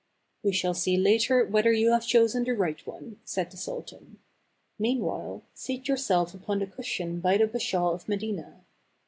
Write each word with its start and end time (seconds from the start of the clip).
""We 0.43 0.51
shall 0.51 0.73
see 0.73 0.97
later 0.97 1.45
whether 1.45 1.71
you 1.71 1.91
have 1.91 2.07
chosen 2.07 2.43
the 2.43 2.53
right 2.55 2.83
one," 2.87 3.19
said 3.23 3.51
the 3.51 3.57
sultan; 3.57 4.17
"meanwhile, 4.79 5.43
seat 5.53 5.87
yourself 5.87 6.33
upon 6.33 6.57
the 6.57 6.65
cushion 6.65 7.19
by 7.19 7.37
the 7.37 7.45
Bashaw 7.45 7.91
of 7.93 8.09
Medina." 8.09 8.63